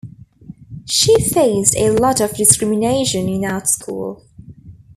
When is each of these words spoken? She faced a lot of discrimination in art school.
She 0.89 1.13
faced 1.29 1.75
a 1.75 1.91
lot 1.91 2.21
of 2.21 2.33
discrimination 2.35 3.29
in 3.29 3.45
art 3.45 3.67
school. 3.67 4.25